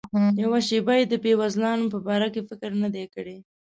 [0.43, 3.37] یوه شیبه یې د بېوزلانو په باره کې فکر نه دی کړی.